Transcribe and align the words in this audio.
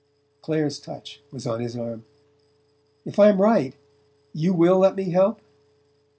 Clare's 0.41 0.79
touch 0.79 1.21
was 1.31 1.45
on 1.45 1.59
his 1.59 1.77
arm. 1.77 2.05
"If 3.05 3.19
I'm 3.19 3.39
right 3.39 3.75
you 4.33 4.51
WILL 4.51 4.79
let 4.79 4.95
me 4.95 5.11
help?" 5.11 5.41